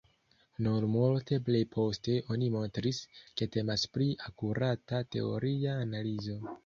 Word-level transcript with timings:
Nur 0.67 0.85
multe 0.93 1.37
pli 1.49 1.59
poste 1.75 2.15
oni 2.35 2.49
montris, 2.55 3.01
ke 3.41 3.49
temas 3.57 3.87
pri 3.99 4.09
akurata 4.31 5.03
teoria 5.17 5.77
analizo. 5.87 6.41